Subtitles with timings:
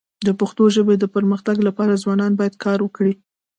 [0.27, 3.13] د پښتو ژبي د پرمختګ لپاره ځوانان باید کار وکړي.